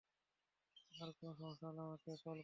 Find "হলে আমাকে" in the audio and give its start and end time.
1.67-2.11